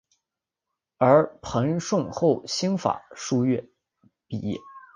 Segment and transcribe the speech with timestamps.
[0.97, 3.69] 而彭顺后于新法书院
[4.27, 4.59] 毕业。